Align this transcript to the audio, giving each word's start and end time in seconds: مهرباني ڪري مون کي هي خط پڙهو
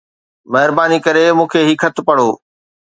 مهرباني 0.51 0.97
ڪري 1.05 1.23
مون 1.37 1.47
کي 1.51 1.59
هي 1.67 1.73
خط 1.81 1.95
پڙهو 2.07 2.29